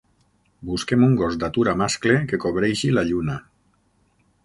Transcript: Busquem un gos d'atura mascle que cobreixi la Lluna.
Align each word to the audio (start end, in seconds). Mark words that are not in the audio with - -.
Busquem 0.69 1.03
un 1.09 1.13
gos 1.19 1.37
d'atura 1.45 1.77
mascle 1.83 2.17
que 2.33 2.43
cobreixi 2.47 2.93
la 2.99 3.09
Lluna. 3.11 3.41